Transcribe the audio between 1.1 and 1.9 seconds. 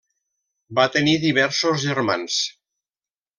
diversos